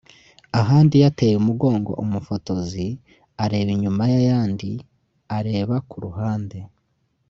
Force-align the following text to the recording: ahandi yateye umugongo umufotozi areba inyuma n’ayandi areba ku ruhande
ahandi 0.59 0.95
yateye 1.03 1.35
umugongo 1.37 1.91
umufotozi 2.03 2.85
areba 3.43 3.69
inyuma 3.75 4.01
n’ayandi 4.09 4.71
areba 5.37 5.75
ku 5.89 5.97
ruhande 6.05 6.57